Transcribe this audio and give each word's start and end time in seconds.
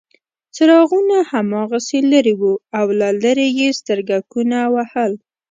څراغونه 0.55 1.17
هماغسې 1.31 1.99
لرې 2.11 2.33
وو 2.39 2.53
او 2.79 2.85
له 2.99 3.09
لرې 3.23 3.47
یې 3.59 3.69
سترګکونه 3.79 4.57
وهل. 4.73 5.11